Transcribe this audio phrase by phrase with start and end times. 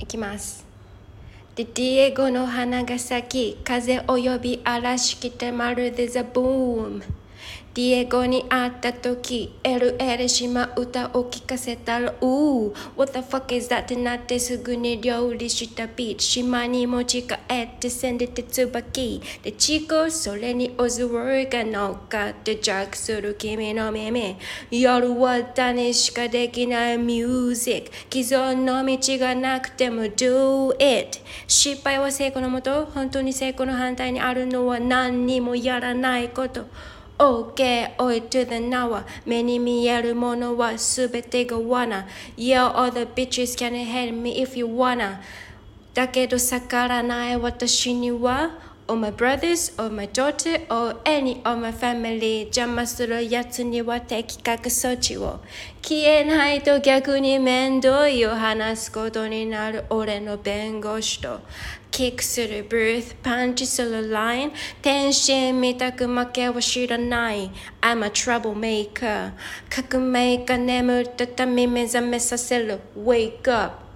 [0.00, 0.66] いきます。
[1.54, 7.19] で、ディエゴの花が咲き、風及び嵐来てまるでザ・ブーム。
[7.72, 13.82] ディエゴに会った時、LA で島歌を聴かせたら、うー、What the fuck is that?
[13.82, 16.26] ってなってすぐに料理したビーチ。
[16.26, 19.22] 島に持ち帰ってせんでて椿。
[19.44, 24.36] で、チコ、それにオズワーが乗っかってジャックする君の耳。
[24.72, 27.92] 夜は種しかできないミュージック。
[28.10, 31.20] 既存の道がなくても Do it。
[31.46, 36.66] 失敗は成功のもと、本当に成功の反対にあるのは何にもやらないこと。
[37.19, 42.05] OK, oi to the now 目に見えるものはすべてが罠
[42.35, 45.19] Yeah, all the bitches can hate me if you wanna
[45.93, 48.51] だけど逆らない私には
[48.90, 52.46] All my brothers, all my daughter, or any of my family.
[52.46, 55.38] 邪魔するやつには的確措置を。
[55.80, 61.38] 消えないと逆に面倒いを話すことになる俺の弁護士と。
[61.92, 64.52] キックするブース、パンチするライン。
[64.82, 67.48] 天心みたく負けは知らない。
[67.80, 69.30] I'm a troublemaker
[69.68, 72.80] 革命が眠ったため目覚めさせる。
[72.98, 73.89] Wake up